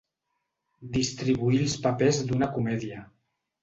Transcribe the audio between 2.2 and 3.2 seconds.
d'una comèdia.